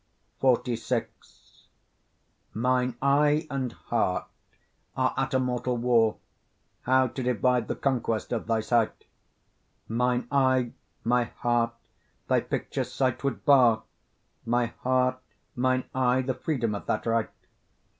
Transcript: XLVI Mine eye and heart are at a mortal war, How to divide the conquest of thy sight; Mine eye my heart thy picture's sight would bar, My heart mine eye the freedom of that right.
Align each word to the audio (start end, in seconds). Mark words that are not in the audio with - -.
XLVI 0.41 1.05
Mine 2.55 2.97
eye 3.03 3.45
and 3.51 3.71
heart 3.71 4.25
are 4.97 5.13
at 5.15 5.35
a 5.35 5.39
mortal 5.39 5.77
war, 5.77 6.17
How 6.87 7.05
to 7.05 7.21
divide 7.21 7.67
the 7.67 7.75
conquest 7.75 8.31
of 8.31 8.47
thy 8.47 8.61
sight; 8.61 9.05
Mine 9.87 10.27
eye 10.31 10.71
my 11.03 11.25
heart 11.25 11.75
thy 12.27 12.39
picture's 12.39 12.91
sight 12.91 13.23
would 13.23 13.45
bar, 13.45 13.83
My 14.43 14.73
heart 14.81 15.19
mine 15.55 15.83
eye 15.93 16.23
the 16.23 16.33
freedom 16.33 16.73
of 16.73 16.87
that 16.87 17.05
right. 17.05 17.29